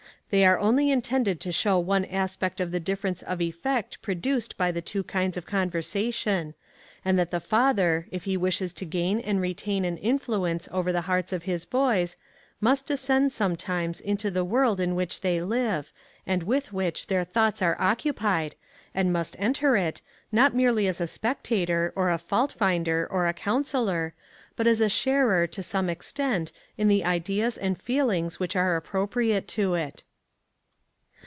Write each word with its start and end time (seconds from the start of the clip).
They 0.31 0.45
are 0.45 0.57
only 0.59 0.89
intended 0.91 1.41
to 1.41 1.51
show 1.51 1.77
one 1.77 2.05
aspect 2.05 2.61
of 2.61 2.71
the 2.71 2.79
difference 2.79 3.21
of 3.21 3.41
effect 3.41 4.01
produced 4.01 4.55
by 4.55 4.71
the 4.71 4.81
two 4.81 5.03
kinds 5.03 5.35
of 5.35 5.45
conversation, 5.45 6.53
and 7.03 7.19
that 7.19 7.31
the 7.31 7.41
father, 7.41 8.07
if 8.11 8.23
he 8.23 8.37
wishes 8.37 8.71
to 8.75 8.85
gain 8.85 9.19
and 9.19 9.41
retain 9.41 9.83
an 9.83 9.97
influence 9.97 10.69
over 10.71 10.93
the 10.93 11.01
hearts 11.01 11.33
of 11.33 11.43
his 11.43 11.65
boys, 11.65 12.15
must 12.61 12.85
descend 12.85 13.33
sometimes 13.33 13.99
into 13.99 14.31
the 14.31 14.45
world 14.45 14.79
in 14.79 14.95
which 14.95 15.19
they 15.19 15.41
live, 15.41 15.91
and 16.25 16.43
with 16.43 16.71
which 16.71 17.07
their 17.07 17.25
thoughts 17.25 17.61
are 17.61 17.75
occupied, 17.77 18.55
and 18.95 19.11
must 19.11 19.35
enter 19.37 19.75
it, 19.75 20.01
not 20.31 20.55
merely 20.55 20.87
as 20.87 21.01
a 21.01 21.07
spectator, 21.07 21.91
or 21.93 22.09
a 22.09 22.17
fault 22.17 22.53
finder, 22.53 23.05
or 23.11 23.27
a 23.27 23.33
counsellor, 23.33 24.13
but 24.55 24.65
as 24.65 24.79
a 24.79 24.87
sharer, 24.87 25.45
to 25.45 25.61
some 25.61 25.89
extent, 25.89 26.53
in 26.77 26.87
the 26.87 27.03
ideas 27.03 27.57
and 27.57 27.77
feelings 27.77 28.39
which 28.39 28.55
are 28.55 28.77
appropriate 28.77 29.45
to 29.45 29.73
it. 29.73 30.05